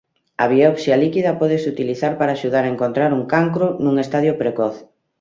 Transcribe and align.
A 0.43 0.45
biopsia 0.51 0.99
líquida 1.03 1.37
pódese 1.41 1.71
utilizar 1.75 2.13
para 2.19 2.35
axudar 2.37 2.63
a 2.65 2.71
encontrar 2.73 3.09
un 3.19 3.23
cancro 3.33 3.67
nun 3.83 3.95
estadio 4.05 4.33
precoz. 4.41 4.75